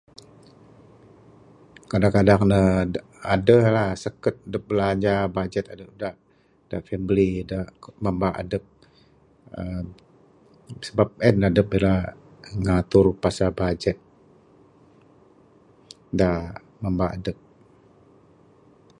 Kadang 1.91 2.13
kadang 2.17 2.41
ne 2.51 2.59
aduh 3.33 3.65
lah 3.75 3.89
sekut 4.03 4.35
dup 4.51 4.63
belanja 4.69 5.15
budget 5.35 5.65
adup 5.73 5.91
da' 6.69 6.83
famili 6.87 7.29
da' 7.51 7.67
mamba 8.03 8.29
adup. 8.41 8.63
uhh 9.59 9.85
Sebab 10.87 11.09
en 11.27 11.37
adup 11.49 11.67
ira 11.77 11.95
ngatur 12.65 13.05
pasal 13.23 13.49
budget 13.61 13.97
da' 16.19 16.41
mamba 16.83 17.05
adup. 17.17 17.37